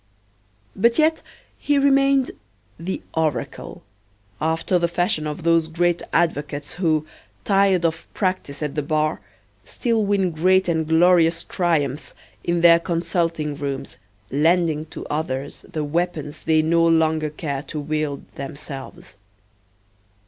But 0.75 0.97
yet 0.97 1.21
he 1.59 1.77
remained 1.77 2.31
"the 2.79 3.03
oracle," 3.13 3.83
after 4.41 4.79
the 4.79 4.87
fashion 4.87 5.27
of 5.27 5.43
those 5.43 5.67
great 5.67 6.01
advocates 6.11 6.73
who, 6.73 7.05
tired 7.45 7.85
of 7.85 8.11
practise 8.15 8.63
at 8.63 8.73
the 8.73 8.81
bar, 8.81 9.21
still 9.63 10.03
win 10.03 10.31
great 10.31 10.67
and 10.67 10.87
glorious 10.87 11.43
triumphs 11.43 12.15
in 12.43 12.61
their 12.61 12.79
consulting 12.79 13.53
rooms, 13.55 13.97
lending 14.31 14.87
to 14.87 15.05
others 15.05 15.65
the 15.71 15.83
weapons 15.83 16.39
they 16.45 16.63
no 16.63 16.83
longer 16.87 17.29
care 17.29 17.61
to 17.61 17.79
wield 17.79 18.23
themselves. 18.33 19.17